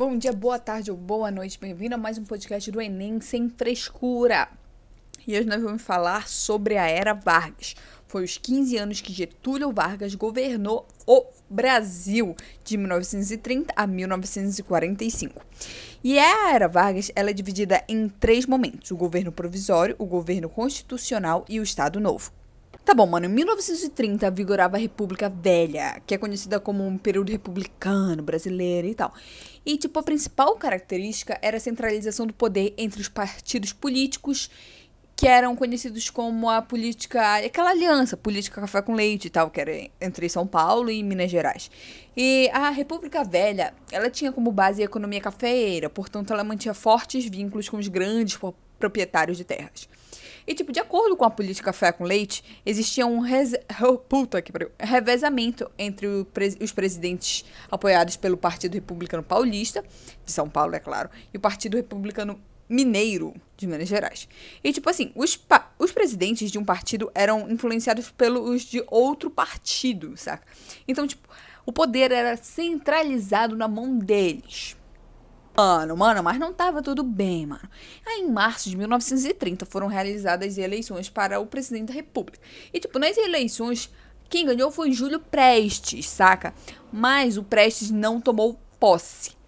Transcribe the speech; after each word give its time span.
Bom 0.00 0.16
dia, 0.16 0.32
boa 0.32 0.58
tarde 0.58 0.90
ou 0.90 0.96
boa 0.96 1.30
noite, 1.30 1.58
bem-vindo 1.60 1.94
a 1.94 1.98
mais 1.98 2.16
um 2.16 2.24
podcast 2.24 2.70
do 2.70 2.80
Enem 2.80 3.20
Sem 3.20 3.50
Frescura. 3.50 4.48
E 5.28 5.36
hoje 5.36 5.46
nós 5.46 5.62
vamos 5.62 5.82
falar 5.82 6.26
sobre 6.26 6.78
a 6.78 6.88
Era 6.88 7.12
Vargas. 7.12 7.76
Foi 8.08 8.24
os 8.24 8.38
15 8.38 8.78
anos 8.78 9.02
que 9.02 9.12
Getúlio 9.12 9.70
Vargas 9.70 10.14
governou 10.14 10.88
o 11.06 11.26
Brasil, 11.50 12.34
de 12.64 12.78
1930 12.78 13.74
a 13.76 13.86
1945. 13.86 15.44
E 16.02 16.18
a 16.18 16.50
Era 16.54 16.66
Vargas 16.66 17.12
ela 17.14 17.28
é 17.28 17.34
dividida 17.34 17.84
em 17.86 18.08
três 18.08 18.46
momentos: 18.46 18.90
o 18.90 18.96
governo 18.96 19.30
provisório, 19.30 19.96
o 19.98 20.06
governo 20.06 20.48
constitucional 20.48 21.44
e 21.46 21.60
o 21.60 21.62
Estado 21.62 22.00
Novo. 22.00 22.32
Tá 22.84 22.94
bom, 22.94 23.06
mano. 23.06 23.26
Em 23.26 23.28
1930 23.28 24.30
vigorava 24.30 24.76
a 24.76 24.80
República 24.80 25.28
Velha, 25.28 26.00
que 26.06 26.14
é 26.14 26.18
conhecida 26.18 26.58
como 26.58 26.86
um 26.86 26.98
período 26.98 27.30
republicano 27.30 28.22
brasileiro 28.22 28.88
e 28.88 28.94
tal. 28.94 29.12
E, 29.64 29.76
tipo, 29.76 29.98
a 29.98 30.02
principal 30.02 30.56
característica 30.56 31.38
era 31.42 31.58
a 31.58 31.60
centralização 31.60 32.26
do 32.26 32.32
poder 32.32 32.74
entre 32.76 33.00
os 33.00 33.08
partidos 33.08 33.72
políticos 33.72 34.50
que 35.20 35.28
eram 35.28 35.54
conhecidos 35.54 36.08
como 36.08 36.48
a 36.48 36.62
política, 36.62 37.36
aquela 37.44 37.68
aliança 37.68 38.16
política 38.16 38.58
café 38.58 38.80
com 38.80 38.94
leite 38.94 39.26
e 39.26 39.30
tal, 39.30 39.50
que 39.50 39.60
era 39.60 39.90
entre 40.00 40.26
São 40.30 40.46
Paulo 40.46 40.90
e 40.90 41.02
Minas 41.02 41.30
Gerais. 41.30 41.70
E 42.16 42.48
a 42.54 42.70
República 42.70 43.22
Velha, 43.22 43.74
ela 43.92 44.08
tinha 44.08 44.32
como 44.32 44.50
base 44.50 44.80
a 44.80 44.86
economia 44.86 45.20
cafeeira, 45.20 45.90
portanto 45.90 46.32
ela 46.32 46.42
mantinha 46.42 46.72
fortes 46.72 47.26
vínculos 47.26 47.68
com 47.68 47.76
os 47.76 47.86
grandes 47.86 48.38
proprietários 48.78 49.36
de 49.36 49.44
terras. 49.44 49.86
E, 50.50 50.54
tipo, 50.54 50.72
de 50.72 50.80
acordo 50.80 51.16
com 51.16 51.24
a 51.24 51.30
política 51.30 51.66
café 51.66 51.92
com 51.92 52.02
leite, 52.02 52.42
existia 52.66 53.06
um 53.06 53.20
oh, 53.88 53.96
puta 53.96 54.42
que 54.42 54.50
revezamento 54.80 55.70
entre 55.78 56.08
os 56.60 56.72
presidentes 56.72 57.44
apoiados 57.70 58.16
pelo 58.16 58.36
Partido 58.36 58.74
Republicano 58.74 59.22
Paulista, 59.22 59.84
de 60.24 60.32
São 60.32 60.50
Paulo, 60.50 60.74
é 60.74 60.80
claro, 60.80 61.08
e 61.32 61.36
o 61.36 61.40
Partido 61.40 61.76
Republicano 61.76 62.36
Mineiro, 62.68 63.32
de 63.56 63.68
Minas 63.68 63.88
Gerais. 63.88 64.28
E, 64.64 64.72
tipo 64.72 64.90
assim, 64.90 65.12
os, 65.14 65.40
os 65.78 65.92
presidentes 65.92 66.50
de 66.50 66.58
um 66.58 66.64
partido 66.64 67.12
eram 67.14 67.48
influenciados 67.48 68.10
pelos 68.10 68.62
de 68.62 68.82
outro 68.88 69.30
partido, 69.30 70.16
saca? 70.16 70.44
Então, 70.88 71.06
tipo, 71.06 71.28
o 71.64 71.72
poder 71.72 72.10
era 72.10 72.36
centralizado 72.36 73.54
na 73.54 73.68
mão 73.68 73.96
deles. 73.96 74.76
Mano, 75.56 75.96
mano, 75.96 76.22
mas 76.22 76.38
não 76.38 76.52
tava 76.52 76.82
tudo 76.82 77.02
bem, 77.02 77.46
mano. 77.46 77.68
Aí, 78.06 78.20
em 78.20 78.30
março 78.30 78.70
de 78.70 78.76
1930, 78.76 79.66
foram 79.66 79.86
realizadas 79.86 80.56
eleições 80.56 81.08
para 81.08 81.38
o 81.40 81.46
presidente 81.46 81.88
da 81.88 81.94
República. 81.94 82.38
E, 82.72 82.80
tipo, 82.80 82.98
nas 82.98 83.16
eleições, 83.16 83.90
quem 84.28 84.46
ganhou 84.46 84.70
foi 84.70 84.92
Júlio 84.92 85.20
Prestes, 85.20 86.08
saca? 86.08 86.54
Mas 86.92 87.36
o 87.36 87.42
Prestes 87.42 87.90
não 87.90 88.20
tomou 88.20 88.58
posse 88.78 89.40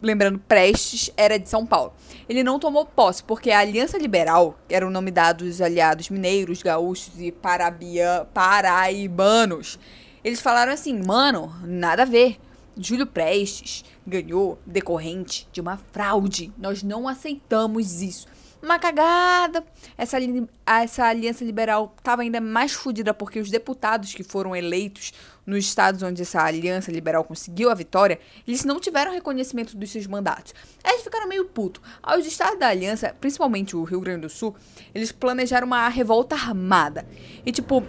lembrando, 0.00 0.38
Prestes 0.38 1.10
era 1.16 1.38
de 1.38 1.48
São 1.48 1.66
Paulo. 1.66 1.92
Ele 2.28 2.42
não 2.42 2.58
tomou 2.58 2.86
posse 2.86 3.22
porque 3.22 3.50
a 3.50 3.60
Aliança 3.60 3.98
Liberal, 3.98 4.58
que 4.68 4.74
era 4.74 4.86
o 4.86 4.90
nome 4.90 5.10
dado 5.10 5.44
aos 5.44 5.60
aliados 5.60 6.08
mineiros, 6.08 6.62
gaúchos 6.62 7.20
e 7.20 7.32
parabia, 7.32 8.26
paraibanos, 8.32 9.78
eles 10.22 10.40
falaram 10.40 10.72
assim: 10.72 11.00
mano, 11.02 11.52
nada 11.64 12.02
a 12.02 12.06
ver. 12.06 12.38
Júlio 12.80 13.08
Prestes 13.08 13.84
ganhou 14.08 14.58
decorrente 14.66 15.46
de 15.52 15.60
uma 15.60 15.76
fraude. 15.76 16.52
Nós 16.58 16.82
não 16.82 17.06
aceitamos 17.06 18.02
isso 18.02 18.26
uma 18.62 18.78
cagada. 18.78 19.64
Essa, 19.96 20.18
essa 20.66 21.04
aliança 21.04 21.44
liberal 21.44 21.94
estava 21.96 22.22
ainda 22.22 22.40
mais 22.40 22.72
fodida 22.72 23.14
porque 23.14 23.40
os 23.40 23.50
deputados 23.50 24.12
que 24.12 24.22
foram 24.22 24.54
eleitos 24.54 25.12
nos 25.46 25.64
estados 25.64 26.02
onde 26.02 26.22
essa 26.22 26.42
aliança 26.42 26.92
liberal 26.92 27.24
conseguiu 27.24 27.70
a 27.70 27.74
vitória, 27.74 28.18
eles 28.46 28.64
não 28.64 28.78
tiveram 28.78 29.12
reconhecimento 29.12 29.76
dos 29.76 29.90
seus 29.90 30.06
mandatos. 30.06 30.52
Eles 30.84 31.02
ficaram 31.02 31.26
meio 31.26 31.46
puto. 31.46 31.80
Aos 32.02 32.26
estados 32.26 32.58
da 32.58 32.68
aliança, 32.68 33.14
principalmente 33.18 33.74
o 33.74 33.84
Rio 33.84 34.00
Grande 34.00 34.22
do 34.22 34.28
Sul, 34.28 34.54
eles 34.94 35.10
planejaram 35.10 35.66
uma 35.66 35.88
revolta 35.88 36.34
armada. 36.34 37.06
E 37.46 37.52
tipo, 37.52 37.82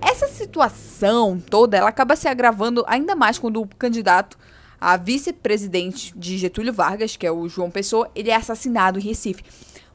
essa 0.00 0.28
situação 0.28 1.40
toda, 1.40 1.78
ela 1.78 1.88
acaba 1.88 2.16
se 2.16 2.28
agravando 2.28 2.84
ainda 2.86 3.14
mais 3.14 3.38
quando 3.38 3.62
o 3.62 3.66
candidato 3.66 4.36
a 4.80 4.96
vice-presidente 4.96 6.12
de 6.16 6.38
Getúlio 6.38 6.72
Vargas, 6.72 7.16
que 7.16 7.26
é 7.26 7.32
o 7.32 7.48
João 7.48 7.70
Pessoa, 7.70 8.10
ele 8.14 8.30
é 8.30 8.34
assassinado 8.34 8.98
em 8.98 9.02
Recife. 9.02 9.42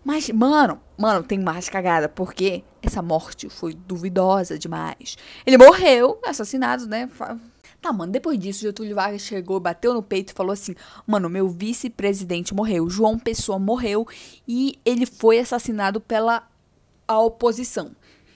Mas, 0.04 0.30
mano, 0.30 0.82
mano, 0.98 1.24
tem 1.24 1.40
mais 1.40 1.70
cagada, 1.70 2.10
porque 2.10 2.64
essa 2.82 3.02
morte 3.02 3.50
foi 3.50 3.74
duvidosa 3.74 4.58
demais. 4.58 5.18
Ele 5.46 5.58
morreu, 5.58 6.20
assassinado, 6.26 6.88
né? 6.88 7.08
Tá, 7.82 7.92
mano, 7.92 8.12
depois 8.12 8.38
disso, 8.38 8.62
Getúlio 8.62 8.96
Vargas 8.96 9.22
chegou, 9.22 9.60
bateu 9.60 9.94
no 9.94 10.04
peito 10.04 10.32
e 10.32 10.36
falou 10.36 10.52
assim: 10.52 10.76
Mano, 11.06 11.30
meu 11.30 11.50
vice-presidente 11.50 12.54
morreu, 12.54 12.90
João 12.90 13.18
Pessoa 13.18 13.58
morreu 13.58 14.08
e 14.48 14.80
ele 14.86 15.06
foi 15.06 15.40
assassinado 15.40 16.00
pela 16.00 16.48
a 17.08 17.20
oposição. 17.20 17.92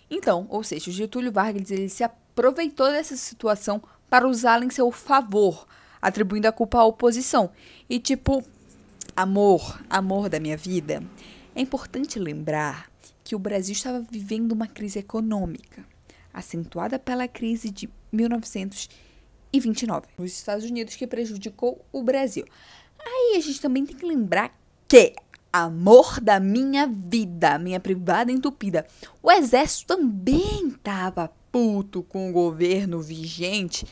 Então, 0.10 0.48
ou 0.50 0.64
seja, 0.64 0.90
o 0.90 0.94
Getúlio 0.94 1.32
Vargas 1.32 1.72
ele 1.72 1.90
se 1.90 2.04
aproveitou 2.04 2.92
dessa 2.92 3.16
situação 3.16 3.82
para 4.10 4.28
usá-la 4.28 4.66
em 4.66 4.70
seu 4.70 4.92
favor, 4.92 5.66
atribuindo 6.02 6.48
a 6.48 6.52
culpa 6.52 6.80
à 6.80 6.86
oposição. 6.86 7.50
E 7.90 8.00
tipo, 8.00 8.44
amor, 9.16 9.82
amor 9.90 10.30
da 10.30 10.40
minha 10.40 10.58
vida, 10.58 11.04
é 11.56 11.62
importante 11.62 12.20
lembrar 12.20 12.90
que 13.24 13.36
o 13.36 13.40
Brasil 13.40 13.74
estava 13.74 14.06
vivendo 14.12 14.52
uma 14.52 14.68
crise 14.68 15.00
econômica, 15.00 15.84
acentuada 16.34 17.00
pela 17.00 17.28
crise 17.28 17.72
de 17.72 17.90
1929 18.12 20.08
nos 20.18 20.32
Estados 20.32 20.66
Unidos, 20.66 20.96
que 20.96 21.08
prejudicou 21.08 21.84
o 21.92 22.04
Brasil. 22.04 22.46
Aí 23.00 23.36
a 23.38 23.40
gente 23.40 23.62
também 23.62 23.86
tem 23.86 23.96
que 23.96 24.06
lembrar 24.06 24.56
que 24.88 25.14
amor 25.52 26.20
da 26.20 26.40
minha 26.40 26.86
vida, 26.86 27.58
minha 27.58 27.80
privada 27.80 28.32
entupida. 28.32 28.86
O 29.24 29.32
exército 29.32 29.96
também 29.96 30.68
estava 30.68 31.32
puto 31.52 32.04
com 32.04 32.30
o 32.30 32.34
governo 32.34 33.02
vigente 33.02 33.88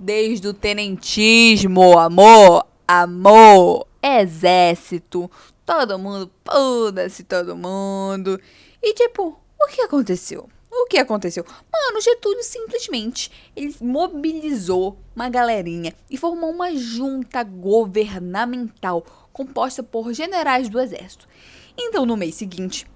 desde 0.00 0.48
o 0.48 0.54
tenentismo, 0.54 1.98
amor, 1.98 2.66
amor, 2.88 3.86
exército, 4.02 5.30
todo 5.66 5.98
mundo, 5.98 6.30
foda-se 6.42 7.22
todo 7.22 7.54
mundo. 7.54 8.40
E 8.82 8.94
tipo, 8.94 9.38
o 9.60 9.66
que 9.68 9.82
aconteceu? 9.82 10.48
O 10.72 10.86
que 10.86 10.96
aconteceu? 10.96 11.44
Mano, 11.70 12.00
Getúlio 12.00 12.42
simplesmente 12.42 13.30
ele 13.54 13.76
mobilizou 13.82 14.96
uma 15.14 15.28
galerinha 15.28 15.94
e 16.08 16.16
formou 16.16 16.50
uma 16.50 16.74
junta 16.74 17.42
governamental 17.42 19.04
composta 19.32 19.82
por 19.82 20.14
generais 20.14 20.70
do 20.70 20.80
exército. 20.80 21.28
Então, 21.76 22.06
no 22.06 22.16
mês 22.16 22.36
seguinte, 22.36 22.86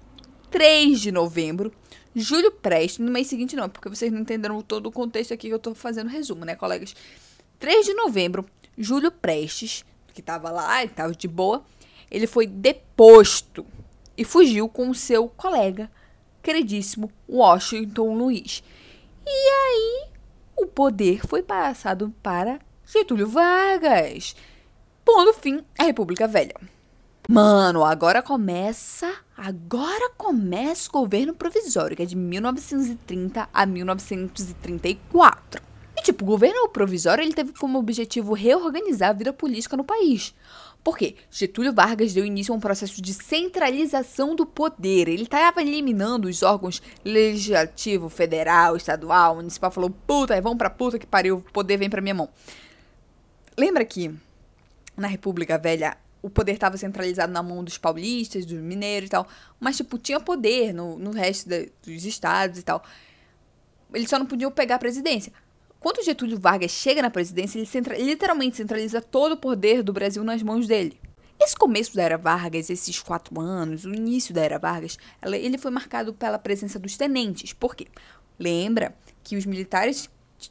3 0.49 0.99
de 0.99 1.11
novembro, 1.11 1.71
Júlio 2.15 2.51
Prestes, 2.51 2.99
no 2.99 3.11
mês 3.11 3.27
seguinte 3.27 3.55
não, 3.55 3.69
porque 3.69 3.89
vocês 3.89 4.11
não 4.11 4.21
entenderam 4.21 4.61
todo 4.61 4.87
o 4.87 4.91
contexto 4.91 5.33
aqui 5.33 5.47
que 5.47 5.53
eu 5.53 5.59
tô 5.59 5.75
fazendo 5.75 6.09
resumo, 6.09 6.45
né, 6.45 6.55
colegas? 6.55 6.95
3 7.59 7.85
de 7.85 7.93
novembro, 7.93 8.45
Júlio 8.77 9.11
Prestes, 9.11 9.83
que 10.13 10.21
tava 10.21 10.49
lá 10.49 10.83
e 10.83 10.87
tava 10.87 11.13
de 11.13 11.27
boa, 11.27 11.65
ele 12.09 12.25
foi 12.25 12.47
deposto 12.47 13.65
e 14.17 14.23
fugiu 14.23 14.69
com 14.69 14.93
seu 14.93 15.27
colega, 15.27 15.91
queridíssimo 16.41 17.11
Washington 17.27 18.15
Luiz. 18.15 18.63
E 19.25 19.29
aí 19.29 20.07
o 20.55 20.65
poder 20.67 21.27
foi 21.27 21.43
passado 21.43 22.13
para 22.23 22.59
Getúlio 22.85 23.27
Vargas, 23.27 24.35
pondo 25.03 25.33
fim 25.33 25.65
à 25.77 25.83
República 25.83 26.27
Velha. 26.27 26.55
Mano, 27.27 27.83
agora 27.83 28.21
começa, 28.21 29.11
agora 29.35 30.11
começa 30.15 30.89
o 30.89 30.91
governo 30.91 31.33
provisório, 31.33 31.97
que 31.97 32.03
é 32.03 32.05
de 32.05 32.15
1930 32.15 33.49
a 33.51 33.65
1934. 33.65 35.59
E 35.97 36.03
tipo, 36.03 36.23
o 36.23 36.27
governo 36.27 36.69
provisório 36.69 37.23
ele 37.23 37.33
teve 37.33 37.51
como 37.53 37.79
objetivo 37.79 38.33
reorganizar 38.33 39.09
a 39.09 39.13
vida 39.13 39.33
política 39.33 39.75
no 39.75 39.83
país. 39.83 40.35
Por 40.83 40.95
quê? 40.99 41.15
Getúlio 41.31 41.73
Vargas 41.73 42.13
deu 42.13 42.23
início 42.23 42.53
a 42.53 42.57
um 42.57 42.59
processo 42.59 43.01
de 43.01 43.11
centralização 43.11 44.35
do 44.35 44.45
poder. 44.45 45.07
Ele 45.07 45.23
estava 45.23 45.63
eliminando 45.63 46.27
os 46.27 46.43
órgãos 46.43 46.79
legislativo, 47.03 48.07
federal, 48.07 48.77
estadual, 48.77 49.37
municipal. 49.37 49.71
Falou, 49.71 49.89
puta, 49.89 50.39
vamos 50.39 50.59
pra 50.59 50.69
puta 50.69 50.99
que 50.99 51.07
pariu, 51.07 51.37
o 51.37 51.51
poder 51.51 51.77
vem 51.77 51.89
pra 51.89 52.01
minha 52.01 52.13
mão. 52.13 52.29
Lembra 53.57 53.83
que 53.83 54.13
na 54.95 55.07
República 55.07 55.57
Velha 55.57 55.97
o 56.25 56.29
poder 56.29 56.53
estava 56.53 56.75
centralizado 56.75 57.31
na 57.31 57.43
mão 57.43 57.63
dos 57.63 57.77
paulistas, 57.77 58.47
dos 58.47 58.59
mineiros 58.59 59.09
e 59.09 59.11
tal. 59.11 59.27
Mas, 59.59 59.77
tipo, 59.77 59.95
tinha 59.99 60.19
poder 60.19 60.73
no, 60.73 60.97
no 60.97 61.11
resto 61.11 61.47
dos 61.85 62.03
estados 62.03 62.57
e 62.57 62.63
tal. 62.63 62.83
Eles 63.93 64.09
só 64.09 64.17
não 64.17 64.25
podiam 64.25 64.49
pegar 64.49 64.75
a 64.75 64.79
presidência. 64.79 65.31
Quando 65.79 66.03
Getúlio 66.03 66.39
Vargas 66.39 66.71
chega 66.71 66.99
na 66.99 67.11
presidência, 67.11 67.59
ele 67.59 67.67
centra, 67.67 67.95
literalmente 67.95 68.57
centraliza 68.57 68.99
todo 69.03 69.33
o 69.33 69.37
poder 69.37 69.83
do 69.83 69.93
Brasil 69.93 70.23
nas 70.23 70.41
mãos 70.41 70.65
dele. 70.65 70.99
Esse 71.39 71.55
começo 71.55 71.95
da 71.95 72.01
Era 72.01 72.17
Vargas, 72.17 72.71
esses 72.71 72.99
quatro 72.99 73.39
anos, 73.39 73.85
o 73.85 73.93
início 73.93 74.33
da 74.33 74.41
Era 74.41 74.57
Vargas, 74.57 74.97
ele 75.23 75.59
foi 75.59 75.69
marcado 75.69 76.11
pela 76.11 76.39
presença 76.39 76.79
dos 76.79 76.97
tenentes. 76.97 77.53
Por 77.53 77.75
quê? 77.75 77.85
Lembra 78.39 78.95
que 79.23 79.37
os 79.37 79.45
militares 79.45 80.09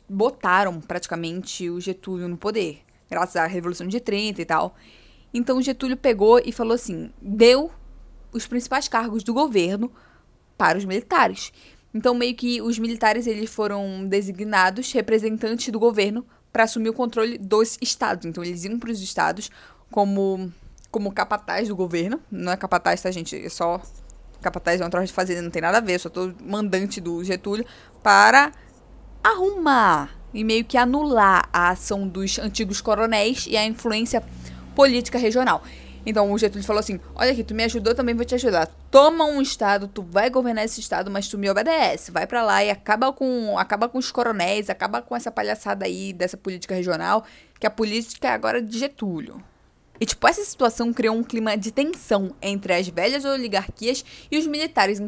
botaram 0.08 0.80
praticamente 0.80 1.68
o 1.68 1.80
Getúlio 1.80 2.28
no 2.28 2.36
poder, 2.36 2.78
graças 3.10 3.34
à 3.34 3.44
Revolução 3.44 3.88
de 3.88 3.98
30 3.98 4.40
e 4.40 4.44
tal. 4.44 4.76
Então 5.34 5.60
Getúlio 5.60 5.96
pegou 5.96 6.40
e 6.44 6.52
falou 6.52 6.74
assim: 6.74 7.10
deu 7.20 7.72
os 8.32 8.46
principais 8.46 8.86
cargos 8.86 9.24
do 9.24 9.34
governo 9.34 9.90
para 10.56 10.78
os 10.78 10.84
militares. 10.84 11.52
Então 11.92 12.14
meio 12.14 12.34
que 12.34 12.62
os 12.62 12.78
militares 12.78 13.26
eles 13.26 13.52
foram 13.52 14.06
designados 14.06 14.92
representantes 14.92 15.68
do 15.70 15.78
governo 15.80 16.24
para 16.52 16.62
assumir 16.62 16.88
o 16.88 16.94
controle 16.94 17.36
dos 17.36 17.76
estados. 17.82 18.24
Então 18.24 18.44
eles 18.44 18.64
iam 18.64 18.78
para 18.78 18.90
os 18.90 19.02
estados 19.02 19.50
como 19.90 20.52
como 20.90 21.12
capataz 21.12 21.66
do 21.66 21.74
governo, 21.74 22.20
não 22.30 22.52
é 22.52 22.56
capataz, 22.56 23.02
tá 23.02 23.10
gente, 23.10 23.34
é 23.34 23.48
só 23.48 23.82
capataz 24.40 24.80
é 24.80 24.86
um 24.86 24.90
troço 24.90 25.08
de 25.08 25.12
fazenda, 25.12 25.42
não 25.42 25.50
tem 25.50 25.60
nada 25.60 25.78
a 25.78 25.80
ver, 25.80 25.98
só 25.98 26.08
tô 26.08 26.32
mandante 26.40 27.00
do 27.00 27.24
Getúlio 27.24 27.66
para 28.00 28.52
arrumar 29.20 30.14
e 30.32 30.44
meio 30.44 30.64
que 30.64 30.76
anular 30.76 31.48
a 31.52 31.70
ação 31.70 32.06
dos 32.06 32.38
antigos 32.38 32.80
coronéis 32.80 33.44
e 33.48 33.56
a 33.56 33.66
influência 33.66 34.22
política 34.74 35.18
regional. 35.18 35.62
Então 36.06 36.30
o 36.30 36.38
Getúlio 36.38 36.66
falou 36.66 36.80
assim: 36.80 37.00
Olha 37.14 37.32
aqui, 37.32 37.42
tu 37.42 37.54
me 37.54 37.64
ajudou, 37.64 37.94
também 37.94 38.14
vou 38.14 38.24
te 38.24 38.34
ajudar. 38.34 38.66
Toma 38.90 39.24
um 39.24 39.40
estado, 39.40 39.88
tu 39.88 40.02
vai 40.02 40.28
governar 40.28 40.64
esse 40.64 40.80
estado, 40.80 41.10
mas 41.10 41.28
tu 41.28 41.38
me 41.38 41.48
obedece. 41.48 42.10
Vai 42.10 42.26
para 42.26 42.42
lá 42.42 42.62
e 42.62 42.70
acaba 42.70 43.12
com, 43.12 43.58
acaba 43.58 43.88
com 43.88 43.98
os 43.98 44.12
coronéis, 44.12 44.68
acaba 44.68 45.00
com 45.00 45.16
essa 45.16 45.30
palhaçada 45.30 45.86
aí 45.86 46.12
dessa 46.12 46.36
política 46.36 46.74
regional, 46.74 47.24
que 47.58 47.66
a 47.66 47.70
política 47.70 48.28
é 48.28 48.32
agora 48.32 48.60
de 48.60 48.78
Getúlio. 48.78 49.42
E, 50.00 50.06
tipo, 50.06 50.26
essa 50.26 50.44
situação 50.44 50.92
criou 50.92 51.16
um 51.16 51.22
clima 51.22 51.56
de 51.56 51.70
tensão 51.70 52.34
entre 52.42 52.74
as 52.74 52.88
velhas 52.88 53.24
oligarquias 53.24 54.04
e 54.30 54.36
os 54.36 54.46
militares 54.46 55.00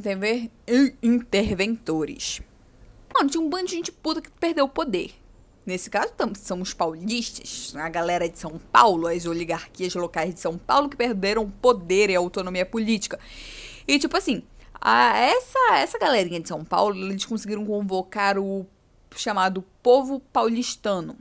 interventores. 1.03 2.41
Mano, 3.13 3.29
tinha 3.29 3.43
um 3.43 3.49
bando 3.49 3.67
de 3.67 3.73
gente 3.73 3.91
puta 3.91 4.21
que 4.21 4.31
perdeu 4.31 4.65
o 4.65 4.69
poder. 4.69 5.11
Nesse 5.67 5.91
caso, 5.91 6.13
são 6.37 6.63
os 6.63 6.73
paulistas, 6.73 7.75
a 7.75 7.89
galera 7.89 8.29
de 8.29 8.39
São 8.39 8.57
Paulo, 8.71 9.09
as 9.09 9.27
oligarquias 9.27 9.97
locais 9.97 10.33
de 10.33 10.39
São 10.39 10.57
Paulo 10.57 10.89
que 10.89 10.97
perderam 10.97 11.51
poder 11.51 12.09
e 12.09 12.15
autonomia 12.15 12.65
política. 12.65 13.19
E, 13.89 13.99
tipo 13.99 14.17
assim, 14.17 14.45
a, 14.81 15.19
essa, 15.19 15.59
essa 15.75 15.99
galerinha 15.99 16.39
de 16.39 16.47
São 16.47 16.65
Paulo, 16.65 16.95
eles 17.11 17.25
conseguiram 17.25 17.67
convocar 17.67 18.39
o 18.39 18.65
chamado 19.17 19.65
povo 19.83 20.21
paulistano. 20.33 21.17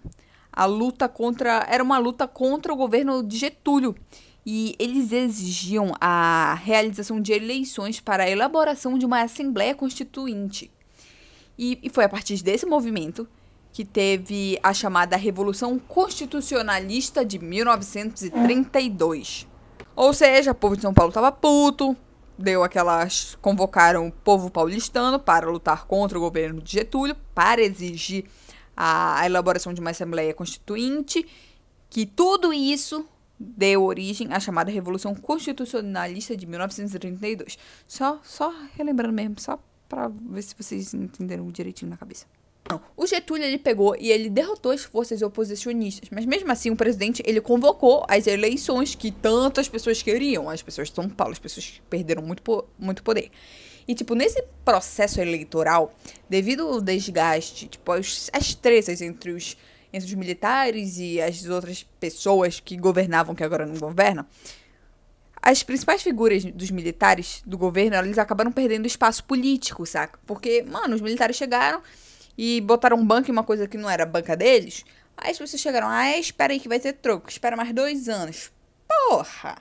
A 0.54 0.66
luta 0.66 1.10
contra. 1.10 1.66
Era 1.68 1.84
uma 1.84 1.98
luta 1.98 2.28
contra 2.28 2.72
o 2.72 2.78
governo 2.78 3.24
de 3.24 3.38
Getúlio. 3.38 3.96
E 4.46 4.76
eles 4.78 5.12
exigiam 5.12 5.92
a 6.00 6.54
realização 6.64 7.20
de 7.20 7.34
eleições 7.34 8.00
para 8.00 8.26
a 8.26 8.30
elaboração 8.30 8.96
de 8.96 9.06
uma 9.06 9.22
Assembleia 9.22 9.74
Constituinte. 9.74 10.72
E, 11.58 11.80
e 11.82 11.90
foi 11.90 12.04
a 12.04 12.10
partir 12.10 12.44
desse 12.44 12.66
movimento 12.66 13.28
que 13.76 13.84
teve 13.84 14.58
a 14.64 14.74
chamada 14.74 15.18
Revolução 15.18 15.78
Constitucionalista 15.78 17.26
de 17.26 17.38
1932. 17.38 19.46
Ou 19.94 20.14
seja, 20.14 20.54
o 20.54 20.56
povo 20.56 20.78
de 20.78 20.82
São 20.82 20.94
Paulo 20.94 21.10
estava 21.10 21.30
puto, 21.30 21.94
deu 22.40 22.64
aquelas. 22.64 23.38
convocaram 23.42 24.08
o 24.08 24.12
povo 24.14 24.50
paulistano 24.50 25.20
para 25.20 25.50
lutar 25.50 25.86
contra 25.88 26.18
o 26.18 26.22
governo 26.22 26.62
de 26.62 26.72
Getúlio, 26.72 27.18
para 27.34 27.62
exigir 27.62 28.24
a, 28.78 29.26
elaboração 29.26 29.74
de 29.74 29.82
uma 29.82 29.90
Assembleia 29.90 30.34
Constituinte, 30.34 31.28
que 31.90 32.06
tudo 32.06 32.54
isso 32.54 33.06
deu 33.38 33.84
origem 33.84 34.32
à 34.32 34.40
chamada 34.40 34.72
Revolução 34.72 35.14
Constitucionalista 35.14 36.38
de 36.38 36.46
1932. 36.46 37.58
Só, 37.86 38.22
só 38.24 38.56
relembrando 38.78 39.14
mesmo, 39.14 39.38
só 39.38 39.60
para 39.90 40.08
ver 40.08 40.44
se 40.44 40.56
vocês 40.58 40.94
entenderam 40.94 41.52
direitinho 41.52 41.92
na 41.92 41.98
cabeça. 41.98 42.26
Não. 42.70 42.82
O 42.98 43.06
Getúlio 43.06 43.46
ele 43.46 43.60
pegou 43.60 43.96
e 44.00 44.12
ele 44.12 44.30
derrotou 44.30 44.72
as 44.72 44.84
forças 44.84 45.22
oposicionistas, 45.22 46.10
mas 46.10 46.26
mesmo 46.26 46.52
assim 46.52 46.72
o 46.72 46.76
presidente 46.76 47.22
ele 47.26 47.40
convocou 47.40 48.04
as 48.10 48.26
eleições 48.26 48.96
que 48.96 49.12
tantas 49.12 49.70
pessoas 49.70 50.02
queriam, 50.02 50.50
as 50.50 50.64
pessoas 50.64 50.90
de 50.90 50.96
São 50.96 51.08
Paulo, 51.08 51.34
as 51.34 51.40
pessoas 51.40 51.80
perderam 51.90 52.24
muito, 52.24 52.66
muito 52.80 53.04
poder. 53.04 53.30
E 53.88 53.94
tipo, 53.94 54.16
nesse 54.16 54.44
processo 54.64 55.22
eleitoral, 55.22 55.94
devido 56.28 56.68
ao 56.68 56.82
desgaste, 56.82 57.68
tipo, 57.68 57.92
as, 57.92 58.32
as 58.34 58.56
tretas 58.56 59.00
entre 59.02 59.32
os 59.32 59.56
entre 59.94 60.10
os 60.10 60.14
militares 60.16 60.98
e 60.98 61.22
as 61.22 61.46
outras 61.46 61.84
pessoas 62.02 62.60
que 62.60 62.76
governavam 62.76 63.34
que 63.34 63.44
agora 63.46 63.66
não 63.66 63.78
governam, 63.78 64.26
as 65.42 65.64
principais 65.64 66.02
figuras 66.02 66.44
dos 66.44 66.70
militares 66.70 67.42
do 67.46 67.58
governo, 67.58 67.96
eles 67.98 68.18
acabaram 68.18 68.52
perdendo 68.52 68.88
espaço 68.88 69.24
político, 69.24 69.86
saca? 69.86 70.20
Porque, 70.26 70.64
mano, 70.64 70.96
os 70.96 71.02
militares 71.02 71.38
chegaram 71.38 71.82
e 72.38 72.62
botaram 72.62 72.98
um 72.98 73.06
banco 73.06 73.30
em 73.30 73.32
uma 73.32 73.44
coisa 73.44 73.68
que 73.68 73.78
não 73.78 73.90
era 73.90 74.06
banca 74.06 74.36
deles. 74.36 74.84
Aí 75.18 75.32
as 75.32 75.38
pessoas 75.38 75.62
chegaram, 75.62 75.88
ah, 75.88 76.18
espera 76.18 76.54
aí 76.54 76.60
que 76.60 76.68
vai 76.68 76.80
ter 76.80 76.94
troco, 76.94 77.30
espera 77.30 77.56
mais 77.56 77.74
dois 77.74 78.10
anos. 78.10 78.52
Porra! 78.88 79.58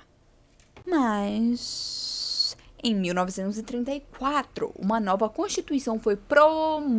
Mas. 0.87 2.57
Em 2.87 2.95
1934, 2.95 4.71
uma 4.79 5.01
nova 5.01 5.27
Constituição 5.31 5.99
foi 5.99 6.17
promulgada. 6.17 6.91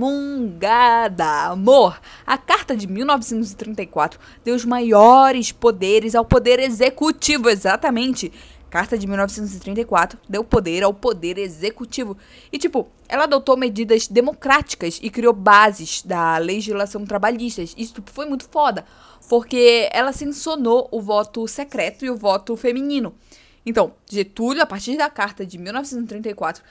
Amor, 1.52 2.02
a 2.26 2.40
Carta 2.40 2.76
de 2.76 2.88
1934 2.88 4.20
deu 4.44 4.56
os 4.56 4.66
maiores 4.66 5.52
poderes 5.52 6.16
ao 6.16 6.26
Poder 6.26 6.60
Executivo, 6.60 7.50
exatamente 7.50 8.34
Carta 8.76 8.98
de 8.98 9.08
1934 9.08 10.20
deu 10.28 10.44
poder 10.44 10.84
ao 10.84 10.94
poder 10.94 11.38
executivo. 11.38 12.18
E, 12.52 12.58
tipo, 12.58 12.86
ela 13.08 13.24
adotou 13.24 13.56
medidas 13.56 14.06
democráticas 14.06 15.00
e 15.02 15.10
criou 15.10 15.32
bases 15.32 16.02
da 16.02 16.38
legislação 16.40 17.06
trabalhista. 17.06 17.62
Isso 17.62 17.94
tipo, 17.94 18.12
foi 18.12 18.26
muito 18.26 18.44
foda, 18.50 18.84
porque 19.30 19.88
ela 19.94 20.12
sancionou 20.12 20.90
o 20.92 21.00
voto 21.00 21.48
secreto 21.48 22.04
e 22.04 22.10
o 22.10 22.18
voto 22.18 22.58
feminino. 22.58 23.16
Então, 23.66 23.94
Getúlio, 24.12 24.62
a 24.62 24.66
partir 24.66 24.98
da 24.98 25.10
Carta 25.10 25.46
de 25.46 25.58
1934, 25.58 26.62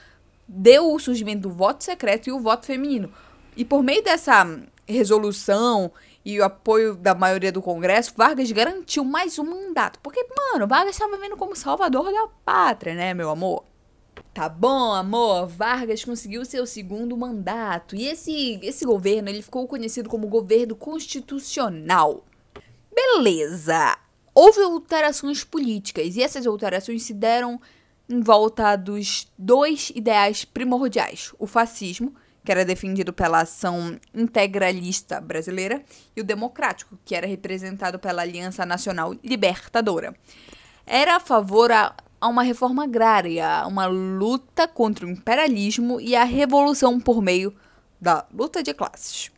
deu 0.47 0.93
o 0.93 0.99
surgimento 0.99 1.49
do 1.49 1.55
voto 1.55 1.83
secreto 1.83 2.29
e 2.29 2.31
o 2.31 2.39
voto 2.39 2.67
feminino. 2.67 3.11
E 3.57 3.65
por 3.65 3.81
meio 3.81 4.03
dessa 4.03 4.47
resolução 4.87 5.91
e 6.25 6.39
o 6.39 6.43
apoio 6.43 6.95
da 6.95 7.13
maioria 7.13 7.51
do 7.51 7.61
Congresso, 7.61 8.13
Vargas 8.17 8.51
garantiu 8.51 9.05
mais 9.05 9.37
um 9.37 9.43
mandato. 9.43 9.99
Porque, 9.99 10.25
mano, 10.35 10.67
Vargas 10.67 10.95
estava 10.95 11.17
vendo 11.17 11.37
como 11.37 11.55
salvador 11.55 12.11
da 12.11 12.27
pátria, 12.43 12.95
né, 12.95 13.13
meu 13.13 13.29
amor? 13.29 13.63
Tá 14.33 14.49
bom, 14.49 14.91
amor, 14.93 15.45
Vargas 15.45 16.03
conseguiu 16.03 16.43
seu 16.43 16.65
segundo 16.65 17.15
mandato. 17.15 17.95
E 17.95 18.07
esse, 18.07 18.59
esse 18.63 18.83
governo, 18.85 19.29
ele 19.29 19.43
ficou 19.43 19.67
conhecido 19.67 20.09
como 20.09 20.27
governo 20.27 20.75
constitucional. 20.75 22.25
Beleza. 22.93 23.95
Houve 24.33 24.61
alterações 24.61 25.43
políticas 25.43 26.15
e 26.15 26.23
essas 26.23 26.47
alterações 26.47 27.03
se 27.03 27.13
deram 27.13 27.61
em 28.09 28.19
volta 28.19 28.75
dos 28.75 29.31
dois 29.37 29.91
ideais 29.95 30.43
primordiais: 30.43 31.33
o 31.37 31.45
fascismo 31.45 32.15
que 32.45 32.51
era 32.51 32.63
defendido 32.63 33.11
pela 33.11 33.41
ação 33.41 33.99
integralista 34.13 35.19
brasileira, 35.19 35.81
e 36.15 36.21
o 36.21 36.23
democrático, 36.23 36.97
que 37.03 37.15
era 37.15 37.25
representado 37.25 37.97
pela 37.97 38.21
Aliança 38.21 38.65
Nacional 38.65 39.15
Libertadora. 39.23 40.15
Era 40.85 41.15
a 41.15 41.19
favor 41.19 41.71
a, 41.71 41.95
a 42.21 42.27
uma 42.27 42.43
reforma 42.43 42.83
agrária, 42.83 43.65
uma 43.67 43.87
luta 43.87 44.67
contra 44.67 45.05
o 45.07 45.09
imperialismo 45.09 45.99
e 45.99 46.15
a 46.15 46.23
revolução 46.23 46.99
por 46.99 47.21
meio 47.21 47.53
da 47.99 48.25
luta 48.31 48.61
de 48.61 48.73
classes. 48.73 49.31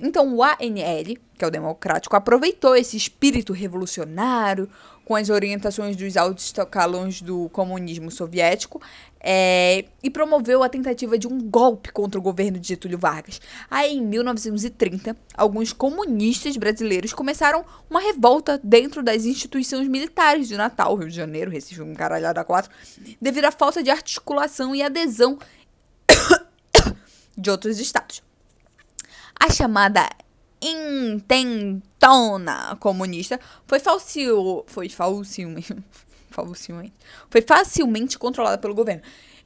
Então 0.00 0.34
o 0.34 0.42
ANL, 0.42 1.16
que 1.36 1.44
é 1.44 1.46
o 1.46 1.50
democrático, 1.50 2.16
aproveitou 2.16 2.76
esse 2.76 2.96
espírito 2.96 3.52
revolucionário 3.52 4.68
com 5.04 5.14
as 5.14 5.28
orientações 5.28 5.96
dos 5.96 6.16
altos 6.16 6.46
escalões 6.46 7.20
do 7.20 7.48
comunismo 7.50 8.10
soviético 8.10 8.80
é, 9.20 9.84
e 10.02 10.10
promoveu 10.10 10.62
a 10.62 10.68
tentativa 10.68 11.18
de 11.18 11.26
um 11.26 11.38
golpe 11.38 11.92
contra 11.92 12.18
o 12.18 12.22
governo 12.22 12.58
de 12.58 12.68
Getúlio 12.68 12.98
Vargas. 12.98 13.40
Aí, 13.70 13.96
em 13.96 14.02
1930, 14.02 15.16
alguns 15.34 15.72
comunistas 15.72 16.56
brasileiros 16.56 17.12
começaram 17.12 17.64
uma 17.88 18.00
revolta 18.00 18.60
dentro 18.62 19.02
das 19.02 19.24
instituições 19.24 19.88
militares 19.88 20.48
de 20.48 20.56
Natal, 20.56 20.94
Rio 20.96 21.08
de 21.08 21.16
Janeiro, 21.16 21.50
Recife, 21.50 21.82
um 21.82 21.94
caralhada 21.94 22.44
quatro, 22.44 22.70
devido 23.20 23.46
à 23.46 23.50
falta 23.50 23.82
de 23.82 23.90
articulação 23.90 24.74
e 24.74 24.82
adesão 24.82 25.38
de 27.36 27.50
outros 27.50 27.78
estados. 27.78 28.22
A 29.44 29.52
chamada 29.52 30.08
intentona 30.62 32.74
comunista 32.80 33.38
foi 33.66 33.78
falsil, 33.78 34.64
foi 34.66 34.88
falsilmente, 34.88 35.68
foi 37.28 37.42
facilmente 37.42 38.18
controlada 38.18 38.56
pelo 38.56 38.74
governo. 38.74 39.02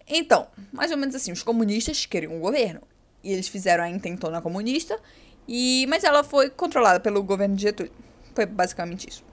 Então, 0.07 0.47
mais 0.73 0.93
ou 0.93 0.97
menos 0.97 1.17
assim, 1.17 1.33
os 1.33 1.43
comunistas 1.43 2.07
queriam 2.07 2.37
o 2.37 2.41
governo 2.41 2.81
e 3.25 3.33
eles 3.33 3.49
fizeram 3.49 3.83
a 3.83 3.91
intentona 3.91 4.41
comunista 4.41 4.97
e 5.49 5.85
mas 5.89 6.05
ela 6.05 6.23
foi 6.23 6.49
controlada 6.49 7.01
pelo 7.01 7.21
governo 7.25 7.57
de 7.57 7.63
Getúlio. 7.63 7.93
Foi 8.37 8.47
basicamente 8.47 9.09
isso. 9.09 9.25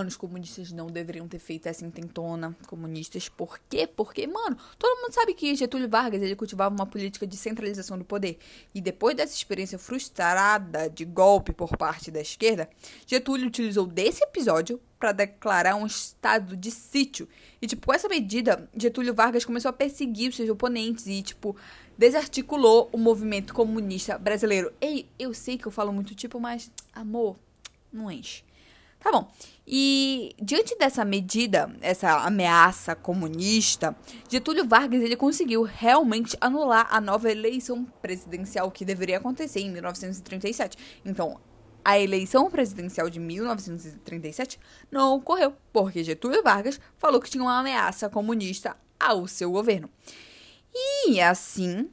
Os 0.00 0.16
comunistas 0.16 0.72
não 0.72 0.86
deveriam 0.86 1.28
ter 1.28 1.38
feito 1.38 1.66
essa 1.66 1.84
intentona. 1.84 2.56
Comunistas, 2.66 3.28
por 3.28 3.58
quê? 3.68 3.86
Porque, 3.86 4.26
mano, 4.26 4.56
todo 4.78 5.02
mundo 5.02 5.12
sabe 5.12 5.34
que 5.34 5.54
Getúlio 5.54 5.86
Vargas 5.86 6.22
ele 6.22 6.34
cultivava 6.34 6.74
uma 6.74 6.86
política 6.86 7.26
de 7.26 7.36
centralização 7.36 7.98
do 7.98 8.04
poder. 8.04 8.38
E 8.74 8.80
depois 8.80 9.14
dessa 9.14 9.34
experiência 9.34 9.78
frustrada 9.78 10.88
de 10.88 11.04
golpe 11.04 11.52
por 11.52 11.76
parte 11.76 12.10
da 12.10 12.22
esquerda, 12.22 12.70
Getúlio 13.06 13.46
utilizou 13.46 13.86
desse 13.86 14.24
episódio 14.24 14.80
para 14.98 15.12
declarar 15.12 15.74
um 15.74 15.84
estado 15.84 16.56
de 16.56 16.70
sítio. 16.70 17.28
E, 17.60 17.66
tipo, 17.66 17.86
com 17.86 17.92
essa 17.92 18.08
medida, 18.08 18.66
Getúlio 18.74 19.12
Vargas 19.12 19.44
começou 19.44 19.68
a 19.68 19.74
perseguir 19.74 20.30
os 20.30 20.36
seus 20.36 20.48
oponentes 20.48 21.06
e, 21.06 21.20
tipo, 21.20 21.54
desarticulou 21.98 22.88
o 22.94 22.96
movimento 22.96 23.52
comunista 23.52 24.16
brasileiro. 24.16 24.72
Ei, 24.80 25.06
eu 25.18 25.34
sei 25.34 25.58
que 25.58 25.66
eu 25.66 25.72
falo 25.72 25.92
muito 25.92 26.14
tipo, 26.14 26.40
mas, 26.40 26.70
amor, 26.94 27.36
não 27.92 28.10
enche. 28.10 28.42
Tá 29.02 29.10
bom. 29.10 29.28
E 29.66 30.34
diante 30.40 30.76
dessa 30.78 31.04
medida, 31.04 31.74
essa 31.80 32.18
ameaça 32.18 32.94
comunista, 32.94 33.96
Getúlio 34.28 34.66
Vargas 34.66 35.02
ele 35.02 35.16
conseguiu 35.16 35.62
realmente 35.62 36.36
anular 36.40 36.86
a 36.88 37.00
nova 37.00 37.30
eleição 37.30 37.84
presidencial 38.00 38.70
que 38.70 38.84
deveria 38.84 39.18
acontecer 39.18 39.60
em 39.60 39.70
1937. 39.70 40.76
Então, 41.04 41.40
a 41.84 41.98
eleição 41.98 42.48
presidencial 42.48 43.10
de 43.10 43.18
1937 43.18 44.60
não 44.90 45.16
ocorreu, 45.16 45.52
porque 45.72 46.04
Getúlio 46.04 46.42
Vargas 46.42 46.80
falou 46.96 47.20
que 47.20 47.30
tinha 47.30 47.42
uma 47.42 47.58
ameaça 47.58 48.08
comunista 48.08 48.76
ao 49.00 49.26
seu 49.26 49.50
governo. 49.50 49.90
E 50.74 51.20
assim, 51.20 51.90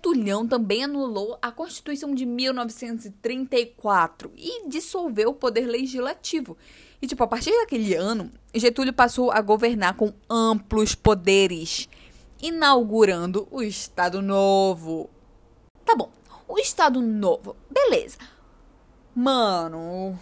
Getulhão 0.00 0.48
também 0.48 0.84
anulou 0.84 1.38
a 1.42 1.52
Constituição 1.52 2.14
de 2.14 2.24
1934 2.24 4.32
e 4.34 4.66
dissolveu 4.66 5.28
o 5.28 5.34
poder 5.34 5.66
legislativo. 5.66 6.56
E, 7.02 7.06
tipo, 7.06 7.22
a 7.22 7.26
partir 7.26 7.50
daquele 7.50 7.94
ano, 7.94 8.30
Getúlio 8.54 8.94
passou 8.94 9.30
a 9.30 9.42
governar 9.42 9.96
com 9.96 10.14
amplos 10.28 10.94
poderes, 10.94 11.86
inaugurando 12.40 13.46
o 13.50 13.62
Estado 13.62 14.22
Novo. 14.22 15.10
Tá 15.84 15.94
bom, 15.94 16.10
o 16.48 16.58
Estado 16.58 17.02
Novo, 17.02 17.54
beleza. 17.70 18.16
Mano, 19.14 20.18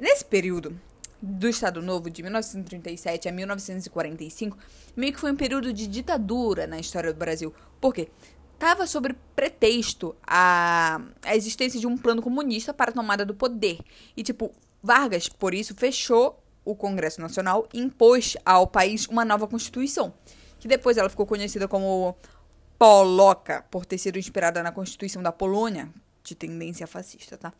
nesse 0.00 0.24
período 0.24 0.80
do 1.20 1.48
Estado 1.48 1.82
Novo, 1.82 2.08
de 2.08 2.22
1937 2.22 3.28
a 3.28 3.32
1945, 3.32 4.56
meio 4.96 5.12
que 5.12 5.20
foi 5.20 5.32
um 5.32 5.36
período 5.36 5.70
de 5.70 5.86
ditadura 5.86 6.66
na 6.66 6.78
história 6.78 7.12
do 7.12 7.18
Brasil. 7.18 7.52
Por 7.78 7.92
quê? 7.92 8.08
Tava 8.58 8.86
sobre 8.86 9.14
pretexto 9.34 10.16
a, 10.26 11.00
a 11.22 11.36
existência 11.36 11.78
de 11.78 11.86
um 11.86 11.96
plano 11.96 12.22
comunista 12.22 12.72
para 12.72 12.90
a 12.90 12.94
tomada 12.94 13.24
do 13.24 13.34
poder. 13.34 13.78
E, 14.16 14.22
tipo, 14.22 14.50
Vargas, 14.82 15.28
por 15.28 15.52
isso, 15.54 15.74
fechou 15.74 16.42
o 16.64 16.74
Congresso 16.74 17.20
Nacional 17.20 17.68
e 17.72 17.80
impôs 17.80 18.36
ao 18.44 18.66
país 18.66 19.06
uma 19.06 19.24
nova 19.24 19.46
Constituição, 19.46 20.12
que 20.58 20.66
depois 20.66 20.96
ela 20.96 21.08
ficou 21.08 21.26
conhecida 21.26 21.68
como 21.68 22.16
Poloca, 22.78 23.64
por 23.70 23.86
ter 23.86 23.98
sido 23.98 24.18
inspirada 24.18 24.62
na 24.62 24.72
Constituição 24.72 25.22
da 25.22 25.32
Polônia, 25.32 25.88
de 26.22 26.34
tendência 26.34 26.86
fascista, 26.86 27.38
tá? 27.38 27.52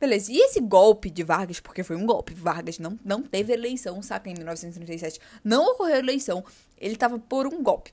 Beleza, 0.00 0.32
e 0.32 0.38
esse 0.38 0.60
golpe 0.60 1.10
de 1.10 1.22
Vargas, 1.22 1.60
porque 1.60 1.82
foi 1.82 1.96
um 1.96 2.04
golpe, 2.04 2.34
Vargas 2.34 2.78
não, 2.78 2.98
não 3.04 3.22
teve 3.22 3.52
eleição, 3.52 4.02
saca, 4.02 4.28
em 4.28 4.34
1937, 4.34 5.20
não 5.42 5.72
ocorreu 5.72 5.96
eleição, 5.96 6.44
ele 6.78 6.96
tava 6.96 7.18
por 7.18 7.46
um 7.46 7.62
golpe, 7.62 7.92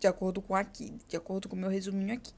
de 0.00 0.06
acordo 0.06 0.40
com 0.40 0.54
aqui, 0.54 0.94
de 1.08 1.16
acordo 1.16 1.48
com 1.48 1.56
o 1.56 1.58
meu 1.58 1.70
resuminho 1.70 2.14
aqui. 2.14 2.32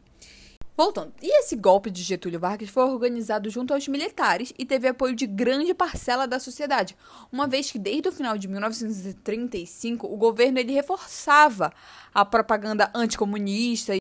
Voltando, 0.76 1.12
e 1.20 1.40
esse 1.40 1.56
golpe 1.56 1.90
de 1.90 2.02
Getúlio 2.02 2.40
Vargas 2.40 2.70
foi 2.70 2.84
organizado 2.84 3.50
junto 3.50 3.74
aos 3.74 3.86
militares 3.86 4.50
e 4.58 4.64
teve 4.64 4.88
apoio 4.88 5.14
de 5.14 5.26
grande 5.26 5.74
parcela 5.74 6.26
da 6.26 6.40
sociedade, 6.40 6.96
uma 7.30 7.46
vez 7.46 7.70
que 7.70 7.78
desde 7.78 8.08
o 8.08 8.12
final 8.12 8.38
de 8.38 8.48
1935 8.48 10.06
o 10.06 10.16
governo 10.16 10.58
ele 10.58 10.72
reforçava 10.72 11.70
a 12.14 12.24
propaganda 12.24 12.90
anticomunista. 12.94 13.92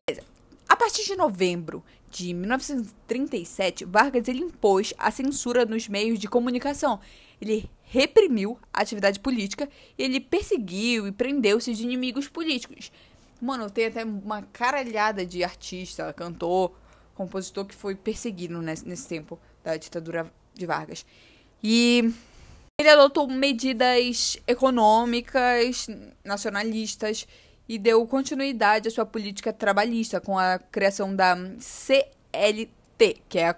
A 0.66 0.74
partir 0.74 1.04
de 1.04 1.16
novembro 1.16 1.84
de 2.10 2.32
1937, 2.32 3.84
Vargas 3.84 4.26
ele 4.26 4.40
impôs 4.40 4.94
a 4.96 5.10
censura 5.10 5.66
nos 5.66 5.86
meios 5.86 6.18
de 6.18 6.28
comunicação. 6.28 6.98
Ele 7.40 7.68
reprimiu 7.82 8.58
a 8.72 8.80
atividade 8.80 9.20
política 9.20 9.68
e 9.98 10.02
ele 10.02 10.18
perseguiu 10.18 11.06
e 11.06 11.12
prendeu 11.12 11.60
seus 11.60 11.78
inimigos 11.78 12.26
políticos. 12.26 12.90
Mano, 13.40 13.70
tem 13.70 13.86
até 13.86 14.04
uma 14.04 14.42
caralhada 14.42 15.24
de 15.24 15.42
artista, 15.42 16.12
cantor, 16.12 16.72
compositor 17.14 17.64
que 17.64 17.74
foi 17.74 17.94
perseguido 17.94 18.60
nesse, 18.60 18.86
nesse 18.86 19.08
tempo 19.08 19.38
da 19.64 19.76
ditadura 19.76 20.30
de 20.54 20.66
Vargas. 20.66 21.04
E 21.62 22.12
ele 22.78 22.88
adotou 22.88 23.28
medidas 23.28 24.38
econômicas, 24.46 25.86
nacionalistas 26.24 27.26
e 27.68 27.78
deu 27.78 28.06
continuidade 28.06 28.88
à 28.88 28.90
sua 28.90 29.06
política 29.06 29.52
trabalhista 29.52 30.20
com 30.20 30.38
a 30.38 30.58
criação 30.58 31.14
da 31.14 31.36
CLT, 31.60 33.22
que 33.28 33.38
é 33.38 33.48
a 33.48 33.54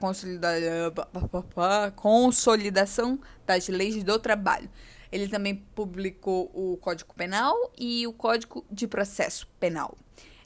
consolidação 1.95 3.19
das 3.47 3.69
leis 3.69 4.03
do 4.03 4.19
trabalho. 4.19 4.69
Ele 5.13 5.29
também 5.29 5.55
publicou 5.55 6.51
o 6.55 6.79
Código 6.79 7.15
Penal 7.15 7.55
e 7.79 8.07
o 8.07 8.13
Código 8.13 8.65
de 8.71 8.89
Processo 8.89 9.47
Penal, 9.61 9.97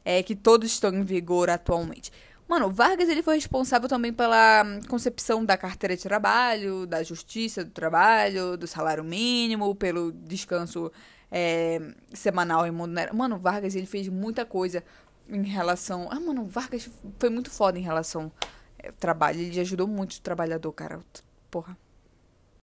é, 0.04 0.22
que 0.22 0.34
todos 0.34 0.72
estão 0.72 0.92
em 0.92 1.04
vigor 1.04 1.48
atualmente. 1.48 2.10
Mano, 2.48 2.70
Vargas 2.70 3.08
ele 3.08 3.22
foi 3.22 3.36
responsável 3.36 3.88
também 3.88 4.12
pela 4.12 4.64
concepção 4.88 5.44
da 5.44 5.56
carteira 5.56 5.96
de 5.96 6.02
trabalho, 6.02 6.86
da 6.86 7.02
justiça 7.02 7.64
do 7.64 7.70
trabalho, 7.70 8.56
do 8.56 8.66
salário 8.66 9.02
mínimo, 9.02 9.74
pelo 9.74 10.12
descanso 10.12 10.92
é, 11.30 11.80
semanal 12.12 12.62
e 12.62 12.66
remunerado. 12.66 13.16
Mano, 13.16 13.38
Vargas 13.38 13.74
ele 13.74 13.86
fez 13.86 14.08
muita 14.08 14.44
coisa 14.44 14.84
em 15.28 15.42
relação. 15.42 16.08
Ah, 16.10 16.20
mano, 16.20 16.46
Vargas 16.46 16.88
foi 17.18 17.30
muito 17.30 17.50
foda 17.50 17.78
em 17.78 17.82
relação 17.82 18.32
ao 18.40 18.48
é, 18.78 18.92
trabalho. 18.92 19.40
Ele 19.40 19.60
ajudou 19.60 19.88
muito 19.88 20.14
o 20.14 20.20
trabalhador, 20.20 20.72
cara. 20.72 21.00
Porra. 21.50 21.76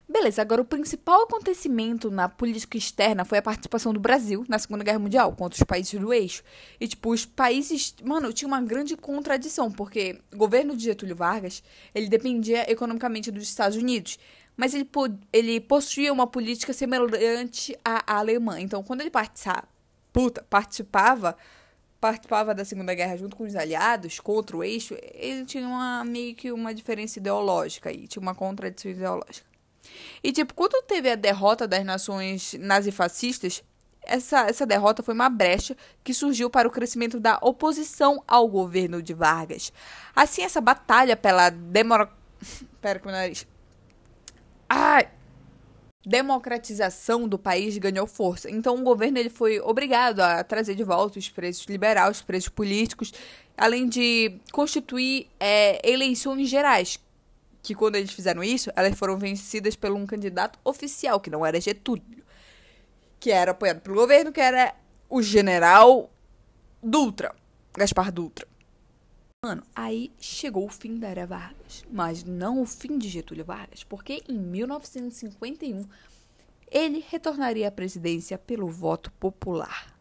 Beleza, 0.08 0.40
agora 0.40 0.62
o 0.62 0.64
principal 0.64 1.24
acontecimento 1.24 2.12
na 2.12 2.28
política 2.28 2.78
externa 2.78 3.24
foi 3.24 3.38
a 3.38 3.42
participação 3.42 3.92
do 3.92 3.98
Brasil 3.98 4.44
na 4.48 4.56
Segunda 4.56 4.84
Guerra 4.84 5.00
Mundial 5.00 5.32
contra 5.32 5.56
os 5.56 5.64
países 5.64 5.98
do 5.98 6.12
eixo. 6.12 6.44
E, 6.80 6.86
tipo, 6.86 7.10
os 7.10 7.26
países. 7.26 7.92
Mano, 8.04 8.32
tinha 8.32 8.46
uma 8.46 8.62
grande 8.62 8.96
contradição, 8.96 9.70
porque 9.70 10.20
o 10.32 10.36
governo 10.36 10.76
de 10.76 10.84
Getúlio 10.84 11.16
Vargas 11.16 11.60
ele 11.92 12.08
dependia 12.08 12.70
economicamente 12.70 13.32
dos 13.32 13.42
Estados 13.42 13.76
Unidos. 13.76 14.16
Mas 14.56 14.74
ele, 14.74 14.88
ele 15.32 15.60
possuía 15.60 16.12
uma 16.12 16.26
política 16.26 16.72
semelhante 16.72 17.76
à 17.84 18.16
alemã. 18.16 18.60
Então, 18.60 18.84
quando 18.84 19.00
ele 19.00 19.10
participava, 19.10 19.68
puta, 20.12 20.42
participava, 20.48 21.36
participava 22.00 22.54
da 22.54 22.64
Segunda 22.64 22.94
Guerra 22.94 23.16
junto 23.16 23.36
com 23.36 23.44
os 23.44 23.56
aliados 23.56 24.20
contra 24.20 24.56
o 24.56 24.62
eixo, 24.62 24.96
ele 25.14 25.44
tinha 25.44 25.66
uma, 25.66 26.04
meio 26.04 26.34
que 26.36 26.52
uma 26.52 26.72
diferença 26.72 27.18
ideológica 27.18 27.92
e 27.92 28.06
tinha 28.06 28.22
uma 28.22 28.36
contradição 28.36 28.90
ideológica. 28.92 29.55
E, 30.22 30.32
tipo, 30.32 30.54
quando 30.54 30.82
teve 30.86 31.10
a 31.10 31.14
derrota 31.14 31.66
das 31.66 31.84
nações 31.84 32.54
nazifascistas, 32.58 33.62
essa, 34.02 34.46
essa 34.48 34.64
derrota 34.64 35.02
foi 35.02 35.14
uma 35.14 35.28
brecha 35.28 35.76
que 36.04 36.14
surgiu 36.14 36.48
para 36.48 36.68
o 36.68 36.70
crescimento 36.70 37.18
da 37.18 37.38
oposição 37.42 38.22
ao 38.26 38.48
governo 38.48 39.02
de 39.02 39.12
Vargas. 39.12 39.72
Assim, 40.14 40.42
essa 40.42 40.60
batalha 40.60 41.16
pela 41.16 41.50
demora... 41.50 42.08
Pera 42.80 42.98
que 42.98 43.06
nariz... 43.06 43.46
Ai! 44.68 45.10
democratização 46.06 47.26
do 47.26 47.36
país 47.36 47.76
ganhou 47.78 48.06
força. 48.06 48.48
Então 48.48 48.76
o 48.76 48.84
governo 48.84 49.18
ele 49.18 49.28
foi 49.28 49.58
obrigado 49.58 50.20
a 50.20 50.44
trazer 50.44 50.76
de 50.76 50.84
volta 50.84 51.18
os 51.18 51.28
presos 51.28 51.66
liberais, 51.66 52.18
os 52.18 52.22
presos 52.22 52.48
políticos, 52.48 53.12
além 53.56 53.88
de 53.88 54.38
constituir 54.52 55.26
é, 55.40 55.80
eleições 55.88 56.48
gerais, 56.48 57.00
que 57.66 57.74
quando 57.74 57.96
eles 57.96 58.12
fizeram 58.12 58.44
isso, 58.44 58.70
elas 58.76 58.96
foram 58.96 59.18
vencidas 59.18 59.74
por 59.74 59.90
um 59.90 60.06
candidato 60.06 60.56
oficial, 60.62 61.18
que 61.18 61.28
não 61.28 61.44
era 61.44 61.60
Getúlio, 61.60 62.22
que 63.18 63.32
era 63.32 63.50
apoiado 63.50 63.80
pelo 63.80 63.96
governo, 63.96 64.30
que 64.30 64.40
era 64.40 64.72
o 65.10 65.20
general 65.20 66.08
Dutra, 66.80 67.34
Gaspar 67.76 68.12
Dutra. 68.12 68.46
Mano, 69.44 69.64
aí 69.74 70.12
chegou 70.20 70.64
o 70.64 70.70
fim 70.70 70.96
da 70.96 71.08
era 71.08 71.26
Vargas, 71.26 71.84
mas 71.90 72.22
não 72.22 72.62
o 72.62 72.66
fim 72.66 72.98
de 72.98 73.08
Getúlio 73.08 73.44
Vargas, 73.44 73.82
porque 73.82 74.22
em 74.28 74.38
1951 74.38 75.88
ele 76.70 77.04
retornaria 77.08 77.66
à 77.66 77.72
presidência 77.72 78.38
pelo 78.38 78.68
voto 78.68 79.10
popular. 79.18 79.92